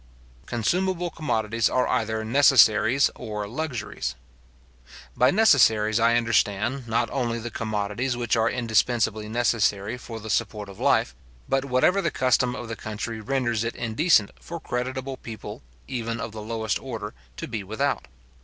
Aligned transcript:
Consumable 0.47 1.11
commodities 1.11 1.69
are 1.69 1.87
either 1.87 2.25
necessaries 2.25 3.11
or 3.13 3.47
luxuries. 3.47 4.15
By 5.15 5.29
necessaries 5.29 5.99
I 5.99 6.15
understand, 6.15 6.87
not 6.87 7.07
only 7.11 7.37
the 7.37 7.51
commodities 7.51 8.17
which 8.17 8.35
are 8.35 8.49
indispensibly 8.49 9.29
necessary 9.29 9.99
for 9.99 10.19
the 10.19 10.31
support 10.31 10.69
of 10.69 10.79
life, 10.79 11.13
but 11.47 11.65
whatever 11.65 12.01
the 12.01 12.09
custom 12.09 12.55
of 12.55 12.67
the 12.67 12.75
country 12.75 13.21
renders 13.21 13.63
it 13.63 13.75
indecent 13.75 14.31
for 14.39 14.59
creditable 14.59 15.17
people, 15.17 15.61
even 15.87 16.19
of 16.19 16.31
the 16.31 16.41
lowest 16.41 16.79
order, 16.81 17.13
to 17.37 17.47
be 17.47 17.63
without. 17.63 18.07